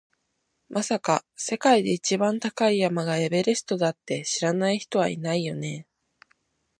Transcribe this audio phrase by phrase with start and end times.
[0.67, 5.85] まさか、世界で一番高い山がエベレストだって知らない人はいないよね？